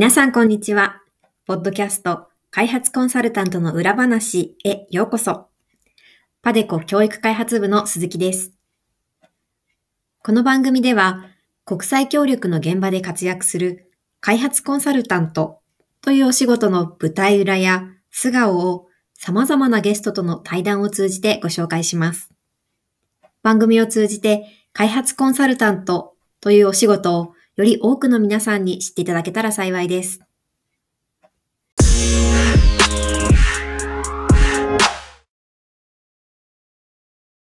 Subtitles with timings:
[0.00, 1.02] 皆さんこんにちは。
[1.44, 5.48] ポッドキャスト開発コンサルタントの裏話へようこそ。
[6.40, 8.50] パデコ教育開発部の鈴木です。
[10.22, 11.26] この番組では、
[11.66, 13.92] 国際協力の現場で活躍する
[14.22, 15.60] 開発コンサルタント
[16.00, 22.30] というお仕事の舞台裏や素顔を様々なゲストとの対談を通じてご紹介します。
[23.42, 30.20] 番組を通じて開発コンサルタントというお仕事をより多くの皆さんに知っていただけたら幸いです。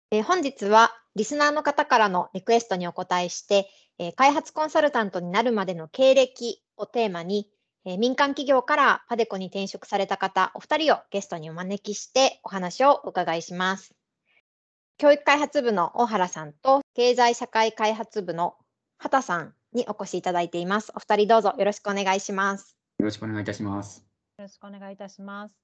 [0.09, 7.51] え、本日はリスナーの方からのリクエストにお答えして、え、開発コンサルタントになるまでの経歴をテーマに、
[7.83, 13.93] え、民間企業からパデコに転職された方お二人をゲストにお招きしてお話をお伺いします。
[14.97, 18.55] 教育開発部の大原さんと経済社会開発部の
[18.97, 20.91] 畑さんにお越しいただいています。
[20.95, 22.77] お二人どうぞよろしくお願いします。
[22.99, 24.05] よろしくお願いいたします。
[24.37, 25.55] よろしくお願いいたします。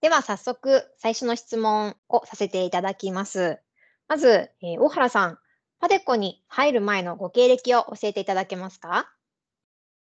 [0.00, 3.58] では早速、最初の質問をさせていただきます。
[4.08, 5.38] まず、えー、大原さん、
[5.80, 9.10] パデコに入る前のご経歴を教えていただけますか？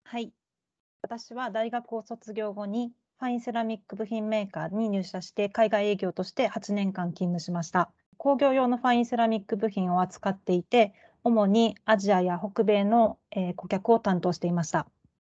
[0.05, 0.33] はい。
[1.03, 7.91] 私は大学を卒業後にファインセラミック部品メーカーに入社して海外営業として8年間勤務しました。
[8.17, 14.87] 工業用のファインセラミック部品を扱っていて、主にアジアや北米の、えー、顧客を担当していました。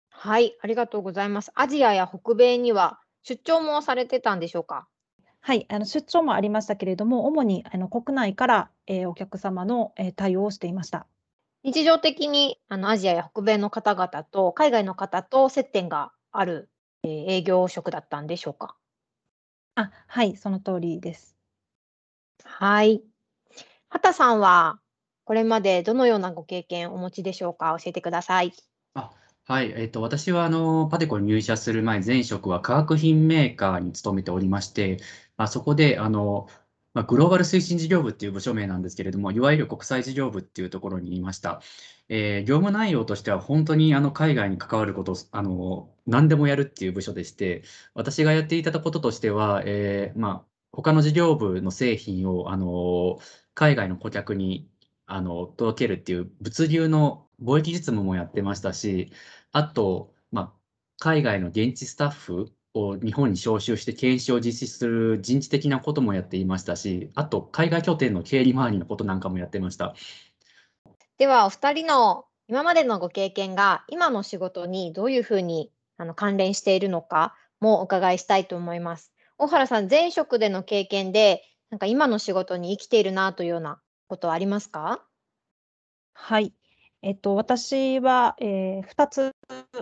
[0.09, 1.51] はい、ありがとうございます。
[1.55, 4.87] アジアや北米には出張もされてたんでしょうか？
[5.41, 11.07] はい、あの出張もありましたけれども、主にあの国内から、えー、お客様の、えー、対応をしていました。
[11.63, 16.71] 日常的にあのアジアや北米の方々と海外の方と接点がある、
[17.03, 18.77] えー、営業職だったんでしょうか？
[19.75, 21.37] あはい、その通りです。
[22.45, 23.03] はい。
[23.89, 24.79] 畑さんは
[25.25, 27.77] これまでどのようなご経験をお持ちでしょうか？
[27.79, 28.53] 教えてください。
[28.95, 29.11] あ
[29.47, 34.99] はい、えっと、私はあのパテコに入社する前、前職は化学品メーカーに勤めておりまして、
[35.37, 36.49] まあ、そこであの、
[36.95, 41.61] まあ、グローバル推進事業部っていう部署名なんですけれども、いわゆる国際事業部っていうところにいました。
[42.09, 47.65] えー、業務内容としては本当にあの海外に関わることをあの何でもやるっていう部署でして、
[47.95, 53.19] 私がやっていたこととしては、えー、まあ、他の事業部の製品をあの
[53.55, 54.69] 海外の顧客に
[55.07, 59.13] あの届けるっていう物流の貿易実務もやってましたし、
[59.53, 60.53] あと、まあ、
[60.99, 69.95] 海外の現地スタッフを日本に招集して研修を実施する人事的なこともやっていましたし、あと海外拠点の経理周りのことなんかもやってました。
[71.19, 79.13] では、お二人の今までのご経験が今の仕事にどういうふうにあの関連しているのかもお伺いしたいと思います。
[79.39, 83.81] 大原さん、前職での経験で、なんか今の仕事に生きているなというような
[84.15, 85.05] ことはありますか？
[86.13, 86.53] はい。
[87.03, 89.33] えっと、私は、えー、2つ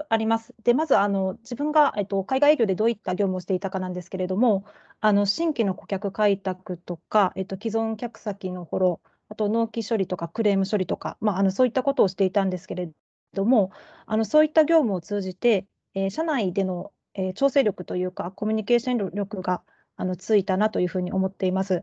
[0.09, 0.55] あります。
[0.65, 4.65] で、まずあの自分が、えっと、海外営業でどういった業務をしていたかなんですけれども、
[5.01, 12.91] あの新規の顧客開拓とか、えっと、既存客先のフォロー、あと納期処理とかクレーム処理とか、まあ、あのそういったことをしていたんですけれ
[13.35, 13.71] ども、
[14.07, 19.63] あのそういった業務を通じて、えー、社内での、えー、調整力というか、コミュニケーション力が
[19.97, 21.83] あのついたなというふうに思っています。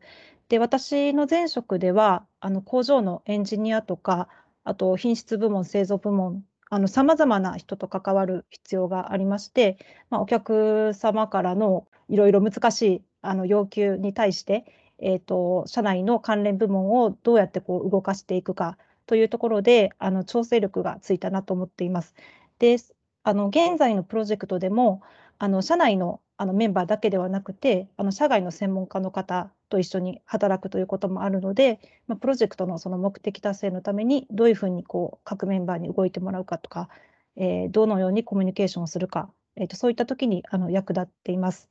[0.49, 4.29] で、私の前職では、あの工場のエンジニアとか、
[4.63, 6.43] あと品質部門、製造部門、
[6.87, 9.77] さまざまな人と関わる必要がありまして、
[10.09, 14.65] まあ、お客様からのいろいろ難しいあの要求に対して、
[14.99, 18.77] えーと、社内の関連部門をどうやってこう動かしていくか
[19.07, 22.13] というところであの調整力がついたなと思っています。
[22.59, 22.77] で
[23.23, 25.01] あの現在のプロジェクトでも
[25.39, 36.87] あの社内のあのメンバーだけではなくて、あの社外の専門家の方と一緒に働くということもあるので、まあ、プロジェクトのその目的達成のためにどういうふうにこう各メンバーに動いてもらうかとか、
[37.35, 41.69] えー、どのようにコミュニケーションをするか、えー、とそういった時にあの役立っています。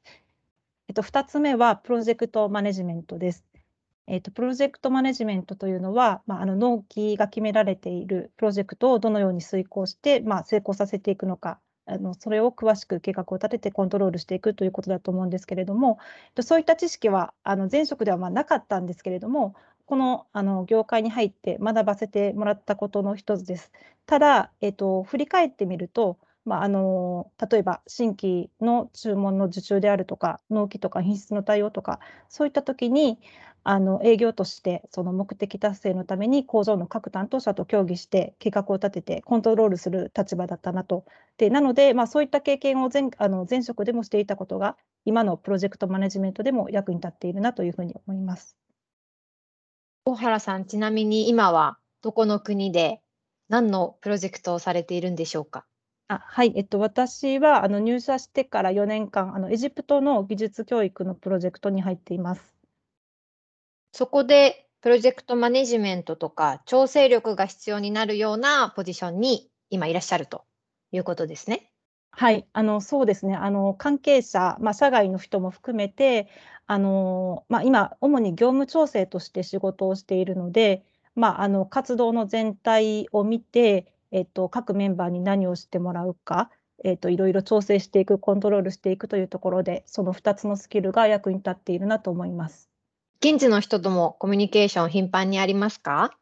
[0.89, 3.47] えー、と2つ目はプロジェクトマネジメントです。
[4.07, 15.99] えー、とプロジェクトマネジメントというのは、まあ、あの納期が決められているプロジェクトをどのように遂行して、まあ、成功させていくのかあのそれを詳しく計画を立ててコントロールしていくということだと思うんですけれども、
[16.43, 19.55] そういった知識はあの前職ではまなかったんですけれども、
[19.87, 23.73] このあの業界に入って学ばせてもらったことの一つです。
[24.07, 33.19] ただ、えっと、振り返ってみると、まあ、あの例えば新規の注文の受注であるとか納期とか品質の対応とかそういった時に
[33.65, 41.05] あの営業としてその目的達成のために工場の各担当者と協議して計画を立ててコントロールする立場だったなと。
[41.37, 48.57] でなので、まあ、そういった経験を前あの前職でもしていたことが今のプロジェクトマネジメントでも役に立っているなというふうに思います。
[50.07, 53.03] 大原さん、ちなみに今はどこの国で
[53.51, 55.67] 何のプロジェクトをされているんでしょうか？
[56.11, 62.57] あはい、えっと、私はあの入社してから4年間あの、エジプトの技術教育のプロジェクトに入っています。
[63.93, 70.45] そこでプロジェクトマネジメントとか調整力が必要になるようなポジションに今いらっしゃると
[70.93, 71.71] いうことですね。
[72.11, 76.29] はい、あのそうですね、あの関係者、まあ、社外の人も含めて、
[76.67, 80.85] あのまあ、今、主に業務調整として仕事をしているので、
[81.15, 86.51] まあ、あの活動の全体を見て、えっと、各メンバーに何をしてもらうか、
[86.85, 92.71] えっと、いろいろ調整していく、コントロールしていくというところで、その2つのスキルが役に立っているなと思います。
[93.21, 96.17] 現地の人ともコミュニケーション頻繁にありますか？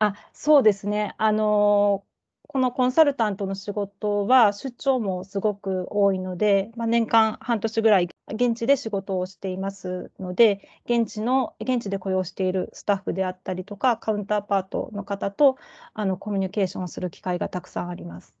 [0.00, 1.14] あそうですね。
[1.18, 2.04] あの
[2.50, 15.58] このコンサルタントの仕事は出張もすごく多いので、まあ、年間半年ぐらい現地で仕事をしていますので、現地の、現地で雇用しているスタッフであったりとか、カウンターパートの方と
[15.92, 18.34] あのコミュニケーションをする機会がたくさんあります。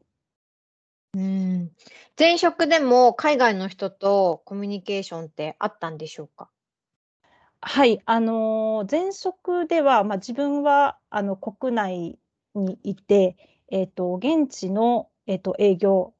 [1.14, 1.70] うん。
[2.18, 6.48] 前職でも海外の人とコミュニケーションってあったんでしょうか？
[7.60, 12.18] はい、あの前職では、まあ、自分はあの国内
[12.54, 13.36] にいて、
[13.70, 16.14] えっと、現地の、えっと、営業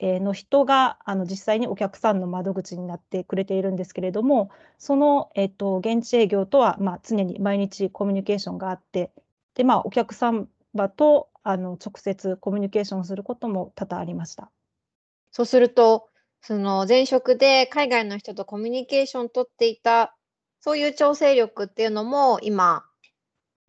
[0.00, 9.10] の人があの実際にお客さんの窓口になってくれているんですけれども、その、えっと、現地営業とは、まあ、常に毎日コミュニケーションがあって、
[9.54, 10.46] でまあ、お客様
[10.96, 14.50] とあの直接コミュニケーションすることも多々ありました。
[15.32, 16.08] そうすると、
[16.42, 20.16] その前職で海外の人とコミュニケーションを取っていた、
[20.60, 22.84] そういう調整力っていうのも今、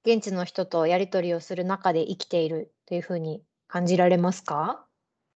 [0.06, 4.86] 現地の人とやり取りをする中で生きているというふうに感じられますか？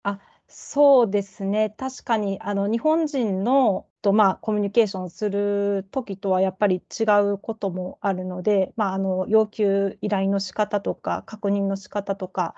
[0.03, 12.55] あそうですね確かにあの日本人のと、まあ、コミュニケーションする時とはやっぱり違うこともあるので、まあ、あの要求依頼の仕方とか確認の仕方とか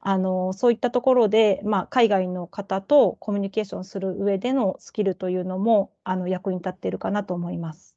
[0.00, 7.94] あのそういったところで、まあ、海外の方とコミュニケーションする上でのスキルというのもあの役に立っているかなと思います。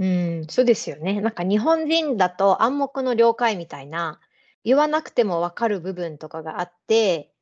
[0.00, 1.20] うん、そうですよね。
[1.20, 4.20] なんか日本人だと暗黙の了解みたいな、
[4.64, 7.34] 言わなくても分かる部分とかがあって、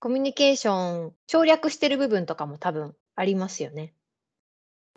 [0.00, 3.94] コミュニケーション省略してる部分とかも多分ありますよね。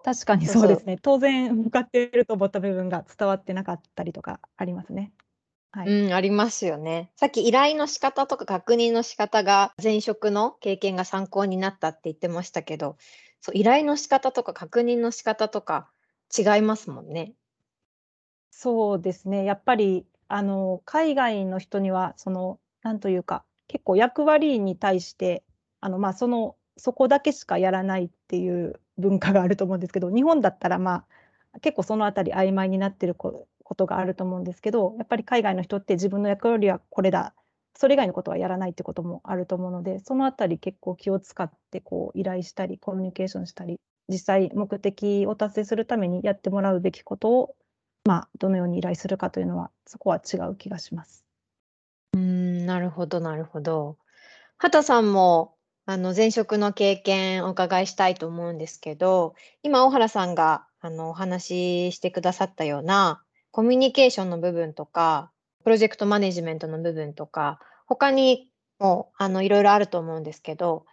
[0.04, 0.98] 確かにそうですね。
[1.02, 5.12] 当然向かっていると思った部分が伝わってなかったりとかありますね。
[5.72, 5.90] はい。
[5.90, 7.12] うん、ありますよね。
[7.16, 12.98] さっき依頼の仕方とか確認の仕方が前職の経験が参考になったって言ってましたけど、
[13.42, 15.92] そう依頼の仕方とか確認の仕方とか
[16.38, 17.34] 違いますもんね。
[18.50, 19.44] そうですね。
[19.44, 25.44] やっぱり、あの、海外の人には、その、なんというか、結構役割に対して、
[25.82, 31.06] あの、まあ、その、そこだけしかやらないっていう文化があると思うんですけど、日本だったら、ま
[31.54, 37.34] あ、結構そのあたり曖昧になってることがあると思うんですけど、やっぱり海外の人って自分の役割はこれだ、
[37.78, 47.56] それ以外のことはやらないってこともあると思うので、そのあたり結構気を使ってこう依頼したり、コミュニケーションしたり実際目的を達成するためにやってもらうべきことを、
[48.06, 51.26] まあ、どのように依頼するかというのは、そこは違う気がします。
[52.14, 53.98] うん、なるほど、なるほど。
[54.58, 65.32] 畑さんもあの前職の経験お伺いしたいと思うんですけど、今、小原さんがあのお話ししてくださったようなコミュニケーションの部分とか、
[65.64, 70.86] プロジェクトマネジメントの部分とか、他にもあのいろいろあると思うんですけど、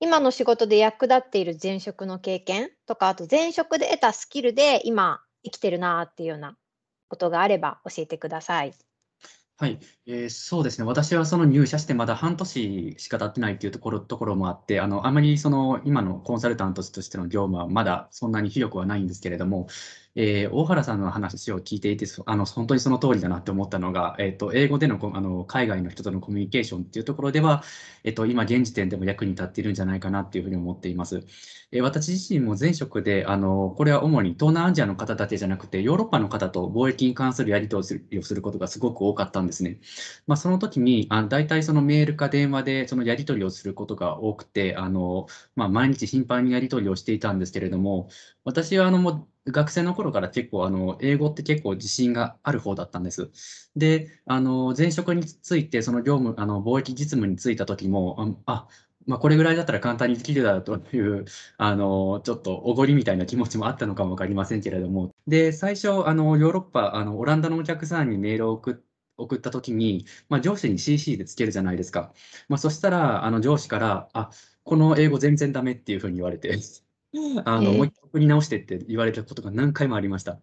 [0.00, 6.56] 今の仕事で役立っている前職の経験とか、あと前職で得たスキルで今生きてるなっていうような
[7.08, 8.74] ことがあれば教えてください。
[9.58, 10.84] はい、えー、そうですね。
[10.84, 19.68] 私はその入社してまだ半年しか経ってないっていうところところもあって、あの、あまりその今のコンサルタントとしての業務はまだそんなに広くはないんですけれども、
[20.16, 27.62] えー、大原さんの話を聞いていて、あの、本当にその通りだなって思ったのが、え、ー、と、英語でのあの海外の人とのコミュニケーションっていうところでは、
[28.02, 31.22] えっ、と、今現時点でも役に立っているんじゃないかなっていうふうに思っています。
[31.72, 39.80] え私自身も前職で、あの、これは主に東南アジアの方だけじゃなくて、ヨーロッパの方と貿易に関するやり取りをすることがすごく多かったんですね。
[40.26, 48.08] まあ、その時に、あ大体そのメールか電話でそのやり取りをすることが多くて、あの、まあ、毎日頻繁にやり取りをしていたんですけれども、
[48.44, 53.30] 私はあの、も学生の頃から結構あの英語って結構自信がある方だったんです。
[53.76, 58.68] で、あの前職についてその業務、あの貿易実務に就いた時も、あ、
[59.06, 61.24] まあ、これぐらいだったら簡単にできるだろうという、
[61.58, 68.86] あのちょっとおごりみたいな気持ちもあったのかも分かりませんけれども、で、最初、あのヨーロッパ、あのオランダのお客さんにメールを送って、
[69.18, 72.12] 送ったときに、まあ、上司に CC でつけるじゃないですか。
[72.48, 74.30] まあ、そしたら、あの上司から、あ、
[74.64, 76.58] この英語全然ダメっていうふうに言われて、
[77.44, 80.40] あの、もう一回送り直してって言われたことが何回もありました。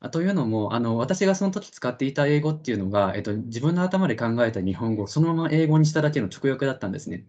[0.00, 7.26] あというのも、あの、私がその時使っていた英語っていうのが、えっと、自分の頭で考えた日本語をそのまま英語にしただけの直訳だったんですね。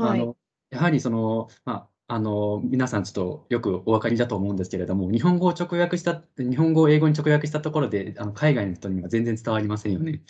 [0.00, 0.30] あはい。
[0.30, 0.36] の、
[0.70, 10.22] やはりその、まあ、あの、皆さんちょっとよくお分かりだと思うんですけれども、日本語を直訳した日本語を英語に直訳したところで、あの、海外の人には全然伝わりませんよね。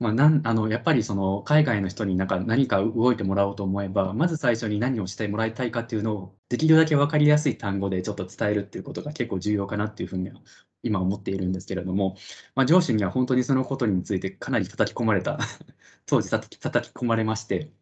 [0.00, 10.40] まあ、なんあのやっぱりその海外の人になんか何か動いてもらおうと思えば、まず最初に何をしてもらいたいかっていうのを、できるだけ分かりやすい単語でちょっと伝えるっていうことが結構重要かなっていうふうには
[10.82, 12.16] 今思っているんですけれども、
[12.54, 15.38] まあ、上司には本当にそのことについてかなり叩き込まれた
[16.06, 17.72] 当時叩き叩き込まれまして、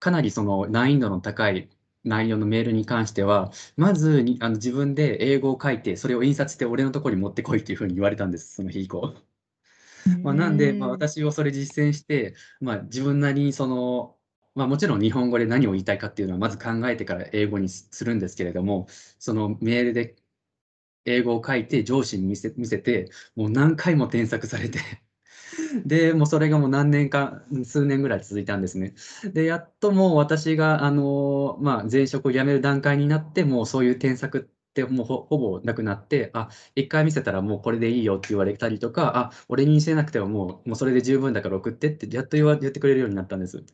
[0.00, 1.70] かなりその難易度の高い
[2.04, 9.14] 内容のメールに関しては、まずにあの自分で英語を書いて、それを印刷して俺のところに持ってこいっていうふうに言われたんです、その日以降。
[10.22, 14.16] まあ、なんで、まあ、私をそれ実践して、まあ、自分なりにその、
[14.54, 18.86] まあ、もちろん日本語で何を言いたいかっていうのはまず考えてから英語にするんですけれども、
[19.18, 20.16] そのメールで
[21.04, 24.80] 英語を書いて上司に見せ見せて、もう何回も添削されて
[25.86, 28.94] で、もうそれがもう何年か、数年ぐらい続いたんですね。
[29.32, 43.64] で、やっともう私が、あの、まあ、前職を辞める段階になって、もうそういう添削ってもうほほぼなくなって、あ、一回見せたらもうこれでいいよって言われたりとか、あ、俺に見せなくてももうもうそれで十分だから送ってってやっと言わ言ってくれるようになったんです。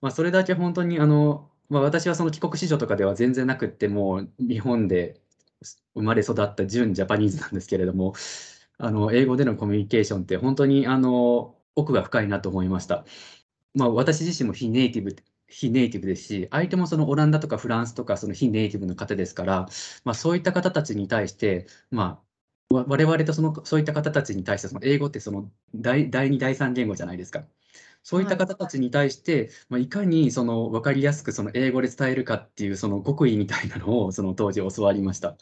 [0.00, 5.20] まあ、それだけ本当にあの、まあ、私はその帰国子女とかでは全然なくって、もう日本で
[5.94, 8.14] 生まれ育った純ジャパニーズなんですけれども、
[8.78, 13.04] あの、英語でのコミュニケーションって本当にあの、奥が深いなと思いました。
[13.74, 15.16] まあ、私自身も非ネイティブ
[15.52, 19.68] 非ネイティブですし、相手もそのオランダとかフランスとかその非ネイティブの方ですから、
[20.04, 22.22] まあ、そういった方たちに対して、ま
[22.70, 27.44] あ、我々とそのそういった方たちに対してその英語ってその第第2、第3言語じゃないですか。
[28.04, 35.36] そういった方たちに対して、まあ、いかにその分かりやすくその英語で伝えるかっていうその極意みたいなのをその当時教わりました。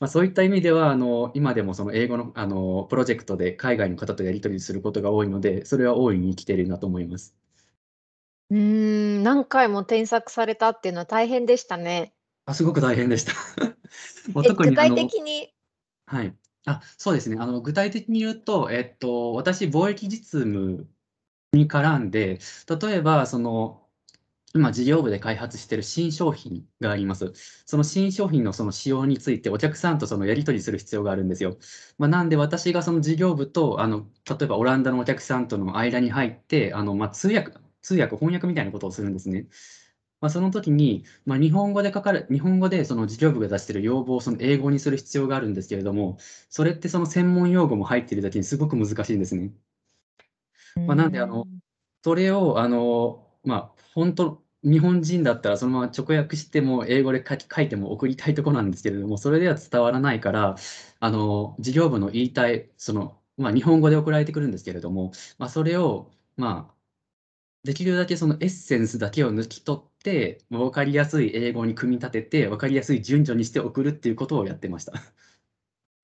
[0.00, 7.43] まあ、そういった意味ではあの今でもその英語のあのプロジェクトで海外の方とやり取りすることが多いので、それは大いに生きているなと思います。
[8.50, 12.14] うーん、何回も添削されたっていうのは大変でしたね。
[12.46, 13.32] あ、すごく大変でした。
[14.34, 15.54] もうえ、特に具体的に？
[16.06, 16.36] はい。
[16.66, 17.36] あ、そうですね。
[17.40, 20.88] あの、具体的に言うと、えっと、私、貿易実務
[21.52, 22.38] に絡んで、
[22.82, 23.82] 例えば、その、
[24.54, 27.32] 今、事業部で開発している新商品があります。
[27.66, 31.58] その新商品のその仕様について、お客さんとそのやり取りする必要があるんですよ。
[31.98, 37.52] まあ、なんで、私がその事業部と、あの、例えばオランダのお客さんとの間に入って、あの、まあ、通訳
[37.84, 39.46] 通訳、翻訳みたいなことをするんですね。
[40.20, 49.52] まあ、その時に、まあ、日本語で書かれ、日本語でその事業部が出している要望をその英語にする必要があるんですけれども、それってその専門用語も入っているだけにすごく難しいんですね。
[50.86, 51.46] まあ、なんで、あの、
[52.04, 60.56] それを、あの、まあ、本当、日本人だったらそのまま直訳しても英語で書き書いても送りたいところなんですけれども、それでは伝わらないから、
[61.00, 66.73] あの、事業部の言いたい、その、まあ、日本語で送られてくるんですけれども、まあ、それを、まあ、
[67.64, 74.92] できるだけそのエッセンスだけを抜き取って、分かりやすい英語に組み立てて、分かりやすい順序にして送るっていうことをやってました。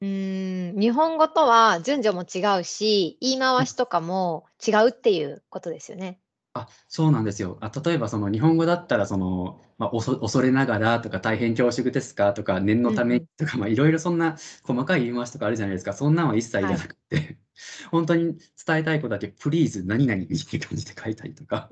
[0.00, 6.18] うん、日本語とは順序も違うし、言い回しとかも違うっていうことですよね。
[6.52, 7.58] あ、そうなんですよ。
[7.60, 15.92] あ、例えばその日本語だったらその、まあ、おそ恐れながらとか大変恐縮ですかとか念のためとか、まあ、いろいろそんな細かい言い回しとかあるじゃないですか。
[15.92, 17.38] そんなんは一切いらなくて、
[17.92, 21.70] 本当に伝えたいことだけ、プリーズ何々みたいな感じで書いたりとか。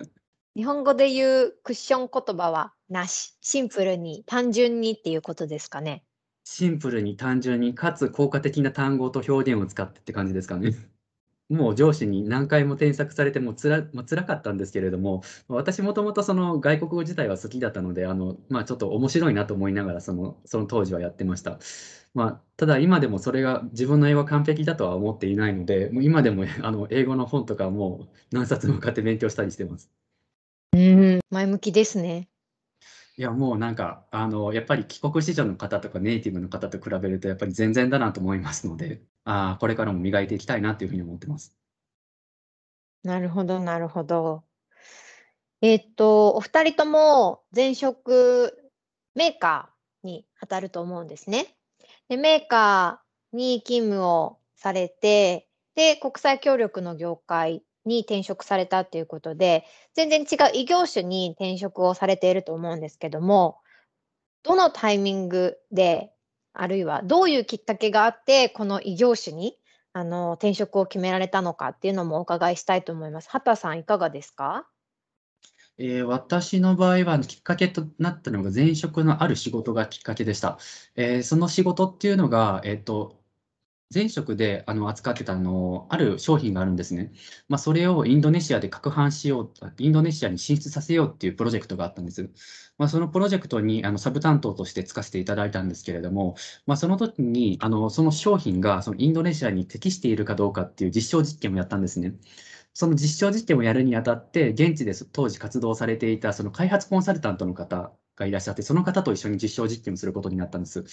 [0.55, 3.37] 日本語で言うクッション言葉はなし。
[3.41, 6.05] シンプルに単純にっていうことですかね。
[6.45, 10.75] シンプルに単純に、かつ効果的な単語と表現を使ってって感じですかね。
[11.49, 21.59] もう上司に何回も添削されてもつら、まあ、辛かったんですけれども、私もともとその外国語自体は好きだったので、あの、まあ、ちょっと面白いなと思いながら、その、その当時はやってました。
[22.15, 29.91] まあ、ただ今でもそれが自分の英語は完璧だとは思っていないので、もう今でも あの英語の本とかもう何冊も買って勉強したりしてます。
[30.75, 32.29] うん、前向きですね。
[33.19, 41.59] いや、もうなんか、あの、やっぱり帰国子女の方とかネイティブの方と比べると、やっぱり全然だなと思いますので、ああ、これからも磨いていきたいなっていうふうに思ってます。
[43.03, 44.45] なるほど、なるほど。
[45.63, 48.71] えっと、お二人とも前職
[49.17, 51.57] メーカーに当たると思うんですね。
[52.09, 59.65] で、メーカーに勤務をされて、で、国際協力の業界に転職されたっていうことで、
[59.95, 63.59] 全然違う異業種に転職をされていると思うんですけども、
[64.45, 66.13] どのタイミングで、
[66.53, 69.57] あるいはどういうきっかけがあって、この異業種に
[69.93, 73.31] あの転職を決められたのかっていうのもお伺いしたいと思います。
[73.31, 74.67] 畑さん、いかがですか？
[75.81, 80.59] えー、私の場合はきっかけとなったのが前職のある仕事がきっかけでした。
[80.97, 83.18] えー、その仕事っていうのが、えっ、ー、と、
[83.93, 87.11] 前職であの扱ってたのある商品があるんですね。
[87.49, 92.31] まあ、それをインドネシアで拡販しよう、インドネシアに進出させようっていうプロジェクトがあったんです。
[92.77, 102.15] まあ、そのプロジェクトにあのサブ担当としてつかせていただいたんですけれども、まあ、その時にあのその商品がそのインドネシアに適しているかどうかっていう実証実験をやったんですね。
[102.75, 110.85] その実証実験をやるにあたって、現地で当時活動されていたその開発コンサルタントの方がいらっしゃって、その方と一緒に実証実験をすることになったんです。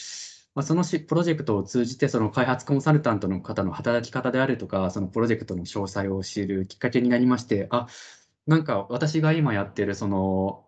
[0.55, 7.87] まあ、そのしプロジェクトを通じて、その開発コンサルタントの方の働き方であるとか、そのプロジェクトの詳細を知るきっかけになりまして、あ、
[8.47, 10.65] なんか私が今やってるその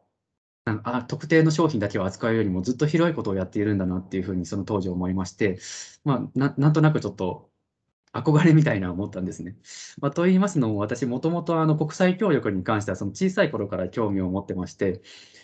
[0.84, 5.60] あ特定の商品だけを扱うよりもずっと広いことをやっているんだなっていうふうにその当時思いまして、
[6.03, 7.50] まあ、なんとなくちょっと
[8.13, 9.55] 憧れみたいな思ったんですね。
[10.01, 15.01] まあ、と言いますのも、私、もともとあの国際協力に関しては、その小さい頃から興味を持ってまして、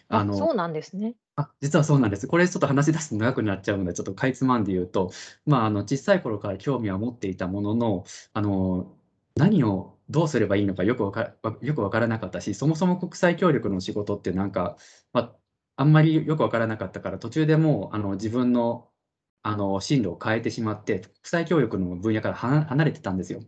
[0.10, 1.16] あのそうなんですね。
[1.36, 2.28] あ実はそうなんです。
[2.28, 5.12] これちょっと話し出すと長くなっちゃうので、ちょっとかいつまんで言うと、
[5.46, 8.96] まあ、あの小さい頃から興味は持っていたものの、あの
[9.36, 14.78] 何をどうすればいいのかよくわかよくわからなかったし、そもそも国際協力の仕事ってなんか、
[15.12, 15.36] まあ、
[15.76, 18.90] あんまりよくわからなかったから、途中でもうあの自分の
[19.44, 23.42] あの、進路を変えてしまって、国際教育の分野から離れてたんですよ。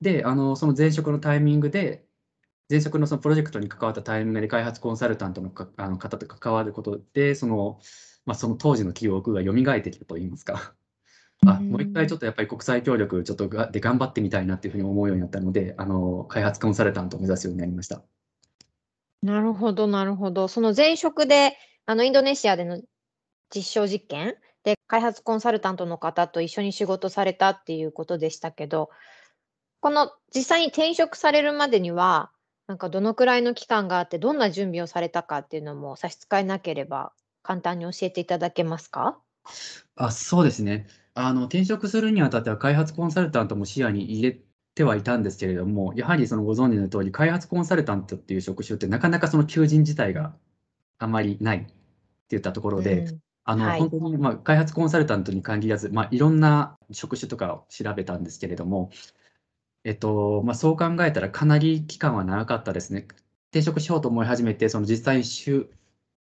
[0.00, 2.06] で、あの、その前職のタイミングで、
[2.70, 7.80] 前職のそのプロジェクトに関わったタイミングで開発コンサルタントのかあの方と関わることで、その、
[8.24, 10.74] まあ、その当時の記憶が蘇ってきたといいますか。
[11.46, 18.02] あ、もう一回ちょっとやっぱり国際協力ちょっとがで頑張ってみたいなっていうふうに思うようになったので、あの、開発コンサルタントを目指すようになりました。
[19.22, 20.46] なるほど、なるほど。
[20.48, 21.56] その前職で、
[21.86, 22.80] あの、インドネシアでの
[23.54, 24.36] 実証実験で、
[24.88, 28.90] 開発コンサルタントの方と一緒に仕事されたっていうことでしたけど、
[29.80, 32.30] この実際に転職されるまでには、
[32.66, 39.18] なんかどのくらいの期間があって、どんな準備をされたかっていうのも差し支えなければ、簡単に教えていただけますか？
[39.94, 40.86] あ、そうですね。
[41.14, 44.40] あの、転職するにあたっては開発コンサルタントも視野に入れ
[44.74, 50.34] てはいたんですけれども、やはりそのご存知の通り、開発コンサルタントっていう職種ってなかなかその求人自体が
[50.98, 51.66] あまりないっ
[52.28, 58.90] ていったところで、うんあの、はい、本当に、まあ、開発コンサルタントに限らず、まあ、いろんな職種とかを調べたんですけれども、
[59.84, 63.08] えっと、まあ、そう考えたらかなり期間は長かったですね。
[63.50, 65.24] 転職しようと思い始めて、その実際に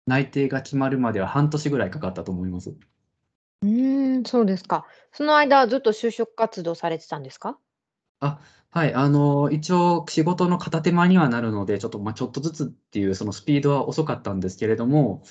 [0.07, 2.75] 内定が決まるまでは半年ぐらいかかったと思います。
[3.63, 4.87] うん、そうですか。
[5.13, 7.59] その間、ずっと就職活動されてたんですか？
[8.21, 15.23] あ、はい、あの、一応仕事の片手間にはなるので、ちょっと、まあ、ちょっとずつっていうそのスピードは遅かったんですけれども、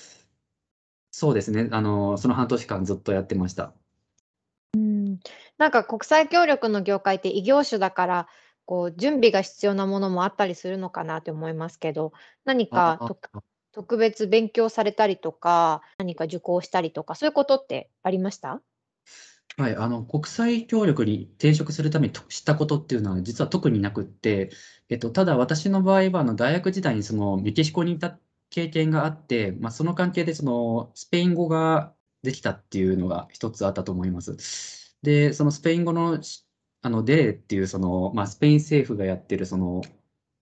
[1.10, 1.68] そうですね。
[1.72, 3.74] あの、その半年間ずっとやってました。
[4.74, 5.18] うん。
[5.58, 8.28] なんか国際協力の業界って異業種だから、
[8.64, 12.12] こう準備が必要なものもあったりするのかなって思いますけど、
[12.44, 13.18] 何かと
[13.72, 18.62] 特別勉強されたりとか、何か受講したりとか、そういうことってありました？
[19.56, 24.50] はい、あの、国際協力に転職するためにとしたことっていうのは実は特になくって、
[24.88, 28.18] えっと、ただ私の場合はあの大学時代にそのメキシコにいた
[28.50, 34.96] 経験があって、まあ、その関係でそのスペイン語ができたっていうのが一つあったと思います。
[35.02, 36.20] で、そのスペイン語の
[36.82, 39.82] あのデレっていうその、まあ、スペイン政府がやってるその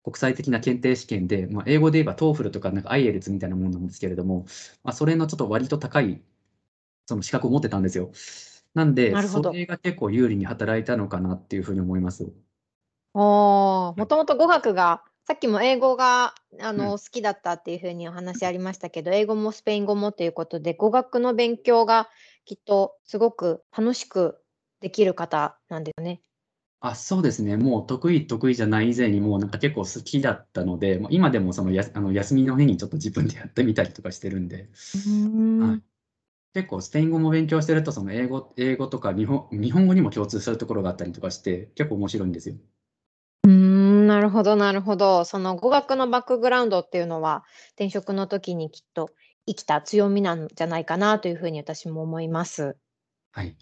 [0.04, 4.46] 国際的な検定試験で、まあ、英語で言えば TOEFL とかなんか IELTS みたいなものなんですけれども、
[4.84, 6.22] まあ、それのちょっと割と高い
[7.06, 8.12] その資格を持ってたんですよ。
[8.74, 12.32] なんで、それが結構有利に働いたのかなっていうふうに思います。
[13.14, 22.10] おもともと語学がさっきも英語があの、好きだったっていうふうにお話ありましたけど、英語もスペイン語もということで、語学の勉強が
[22.46, 24.44] きっとすごく楽しく
[24.82, 26.22] できる方なんですよね。
[26.82, 27.56] あ、そうですね。
[27.56, 34.70] もう得意得意じゃない以前にもうなんか結構好きだったので、もう今でもそのやあの休みの日にちょっと自分でやってみたりとかしてるんで、
[35.58, 35.82] はい。
[36.54, 42.56] 結構スペイン語も勉強してると、その英語英語とか日本日本語にも共通するところがあったりとかして、結構面白いんですよ。
[44.04, 45.26] なるほどなるほど。
[45.26, 47.44] その語学のバックグラウンドっていうのは、
[47.76, 49.10] 転職の時にきっと
[49.48, 52.78] 生きた強みなんじゃないかなというふうに私も思います。
[53.32, 53.58] はい。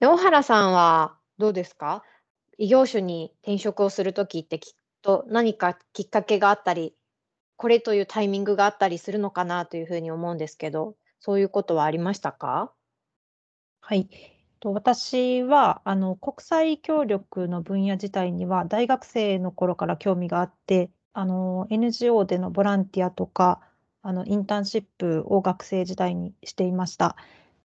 [0.00, 2.04] で、小原さんはどうですか？
[2.56, 6.94] 異業種に転職をする時ってきっと何かきっかけがあったり、
[7.56, 12.72] これというタイミングがあったりするのかなというふうに思うんですけど、そういうことはありましたか？
[13.82, 14.08] はい。
[14.60, 23.60] と私はあの国際協力の分野自体には大学生の頃から興味があってあの NGO でのボランティアとか
[24.02, 27.16] あのインターンシップを学生時代にしていました。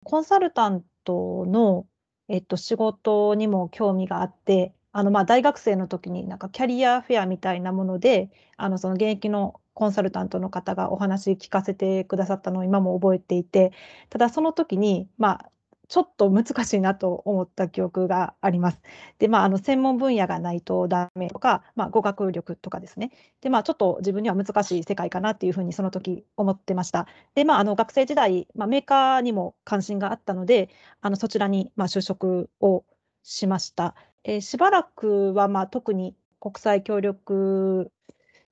[0.04, 1.86] コンサルタントの、
[2.28, 13.72] えっと、仕事にも興味があってあのまあ大学生の時になんかキャリアフェアみたいなものであのその現役のコンサルタントの方がお話聞かせてくださったのを今も覚えていて
[14.10, 15.51] ただその時にまあ
[15.92, 18.80] ちょっと難しいなと思った記憶があります。
[19.18, 23.10] で、まあ、あの専門分野がないとダメとか、まあ、語学力とかですね。
[23.42, 27.06] で、まあ、ちょっと自分には難しい世界かなっていうふうにその時思ってました。
[27.34, 30.70] で、まあ、あの学生時代、まあ、メーカーにも関心があったので、
[31.02, 32.86] あのそちらにまあ就職を
[33.22, 33.94] しました。
[34.24, 37.92] えー、しばらくはまあ特に国際協力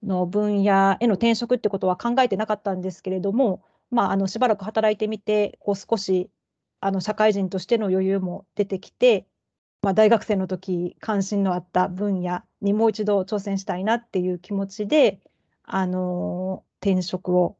[0.03, 6.29] の分野への転職ってことは考えてなかったんですけれども、まあ、あのしばらく働いてみてこう少し
[6.81, 9.27] あの社会人としての余裕も出てきて、
[9.83, 15.21] まあ、大学生の時関心のあった分野にもう一度挑戦したいなっていう気持ちで、
[15.65, 17.57] あの転職を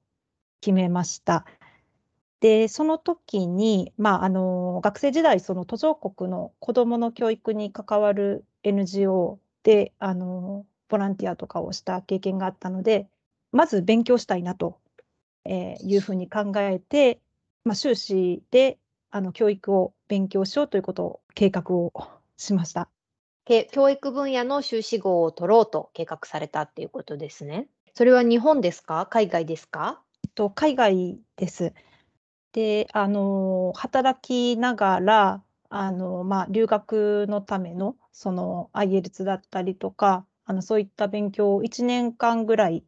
[0.61, 1.45] 決めました。
[2.41, 13.09] でその時に、まあ、あの学生時代その途上国の子どもの教育に関わる NGO であのボランティアとかをした経験があったので
[13.53, 14.79] まず勉強したいなと、
[15.45, 17.21] え、いうふうに考えて、
[17.65, 18.79] まあ、修士で
[19.11, 21.93] あの教育を勉強しようということを計画を
[22.37, 22.89] しました。
[23.73, 27.67] 教育分野の修士号を取ろうと計画されたっていうことですね。
[27.95, 29.07] それは日本ですか？
[29.11, 30.01] 海外ですか？
[30.35, 31.73] と海外です。
[32.53, 42.85] で、あの働きながらあの、まあ、留学のためのその IELTS だったりとかあのそういった勉強を1年間ぐらい、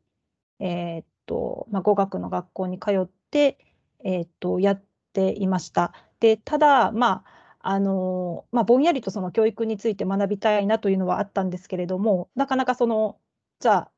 [0.60, 3.58] えー、っとまあ、語学の学校に通って、
[4.04, 4.82] えー、っとやっ
[5.12, 5.92] ていました。
[6.22, 13.18] でただ、まああのまあ、ぼんやりとその教育について学びたいなというのはあったんですけれどもなかなかその
[13.58, 13.88] じゃ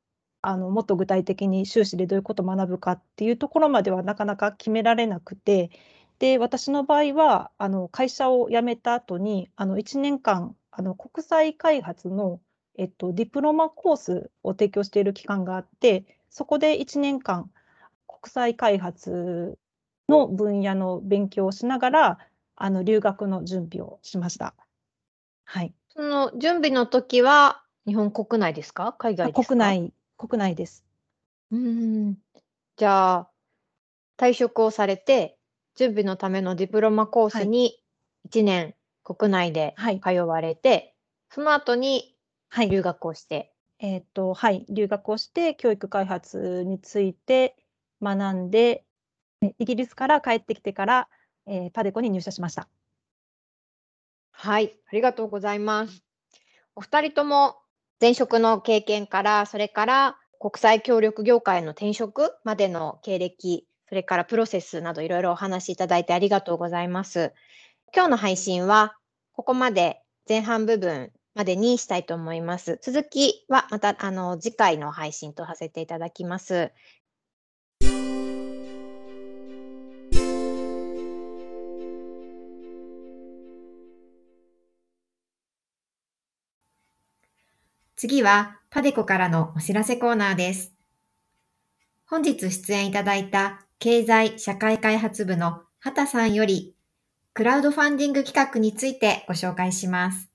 [0.42, 5.70] ああのもっと具体的に修士でどういうことを学ぶかっていうところまではなかなか決められなくて
[6.18, 12.40] で私の場合はあの会社を辞めた後にあの1年間あの国際開発の、
[12.78, 17.50] えっと、ディプロマコースを提供している期間があってそこで1年間
[18.06, 19.58] 国際開発
[20.08, 22.18] の分野の勉強をしながら、
[22.56, 24.54] あの留学の準備をしました。
[25.44, 25.74] はい。
[25.88, 28.94] その準備の時は日本国内ですか？
[28.98, 29.48] 海外ですか？
[29.48, 30.84] 国内、国内です。
[31.50, 32.14] うん。
[32.76, 33.30] じゃあ、
[34.16, 35.38] 退職をされて、
[35.76, 37.80] 準備のためのディプロマコースに
[38.30, 40.94] 1年国内で通われて、はい、
[41.30, 42.16] その後に
[42.70, 43.52] 留学をして。
[43.80, 47.56] はい、えっ、ー、と、はい、留学をして、教育開発について
[48.00, 48.84] 学んで、
[49.58, 51.08] イギリスから帰ってきてから、
[51.46, 52.68] えー、パデコに入社しました。
[54.30, 56.02] はい、ありがとうございます。
[56.74, 57.56] お二人とも
[58.00, 67.32] 前職の経験から、それから国際協力業界の転職までの経歴、それからプロセスなどいろいろお話しいただいてありがとうございます。
[67.94, 68.96] 今日の配信は
[69.32, 72.78] ここまで前半部分までにしたいと思います。
[72.82, 76.72] 続きはまたあの次回の配信とさせていただきます。
[88.06, 90.74] 次はパデコからのお知らせコーナーです。
[92.04, 96.76] 本日出演いただいた経済社会開発部の畑さんより
[97.32, 100.30] クラウドファンディング企画についてご紹介します。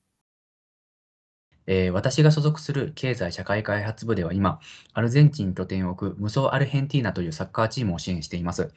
[1.67, 4.59] えー、私が所属する経済社会開発部では今、
[4.93, 8.73] アルゼンチン拠点を置く無双アルヘンティーナというサッカーチームを支援しています。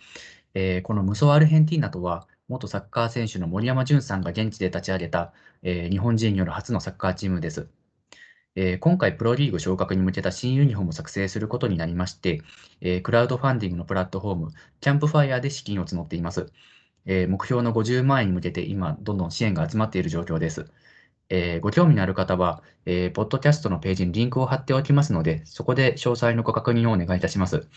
[0.52, 7.68] えー、この無双アルヘンティーナとは、元サッカー選手の森山淳さんが現地で立ち上げた、えー、日本人による初のサッカーチームです。
[8.54, 12.42] えー、今回、プロリーグ昇格に向けた新ユニフォームを作成することになりまして、
[12.80, 16.52] えー、クラウドファンディングのプラットフォーム、キャンプファイヤーで資金を募っています。
[17.06, 20.70] えー、目標の50万円に向けて今、どんどん支援が集まっている状況です。
[21.30, 27.68] えご興味のある方は、えポッドキャストのページにリンクを貼っておきますので、そこで詳細のご確認をお願いいたします。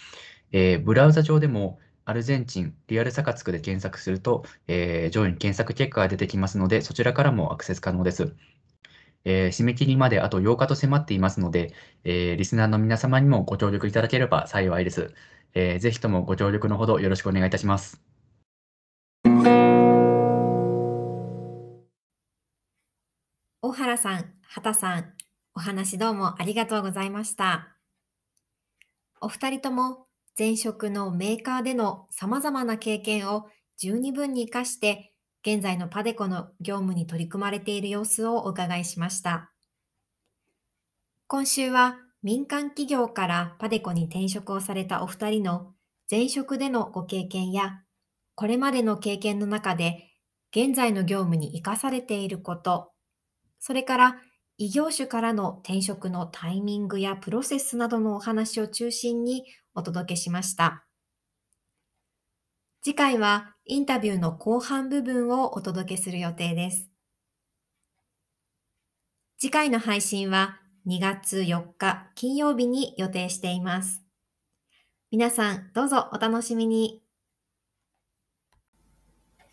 [0.51, 8.35] えブラウザ上でも、アルゼンチン、リアルサカツクで検索すると、え上位に検索結果が出てきますので、そちらからもアクセス可能です。
[9.25, 15.13] えー、締め切りまであと8日と迫っていますので、えー、リスナーの皆様にもご協力いただければ幸いです。
[15.55, 18.01] えー、ぜひともご協力のほどよろしくお願いいたします。
[23.61, 25.13] 大原さん、畑さん、
[25.55, 27.75] お話どうもありがとうございました。
[29.21, 30.05] お二人とも
[30.37, 35.14] 前職のメーカーでの様々な経験を十二分に活かして
[35.45, 39.51] 現在のパデコの業務に取り組まれている様子をお伺いしました。
[41.27, 45.73] 今週は民間企業からパデコに転職をされたお二人の
[46.09, 47.83] 前職でのご経験や、
[48.33, 50.09] これまでの経験の中で
[50.49, 52.91] 現在の業務に活かされていること、
[53.59, 54.15] それから
[54.57, 59.43] 異業種からの転職のタイミングやプロセスなどのお話を中心に
[59.75, 60.84] お届けしました。
[62.85, 66.87] 次回はインタビューの後半部分をお届けする予定です。
[69.39, 74.03] 次回の配信は2月4日金曜日に予定しています。
[75.09, 77.01] 皆さんどうぞお楽しみに。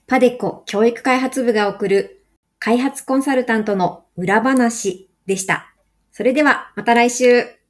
[0.07, 2.27] パデコ教育開発部が送る
[2.59, 5.75] 開発コンサルタントの裏話でした。
[6.11, 7.62] それではまた来週。